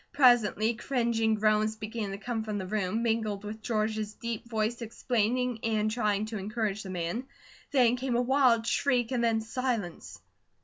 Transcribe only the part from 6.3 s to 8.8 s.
encourage the man. Then came a wild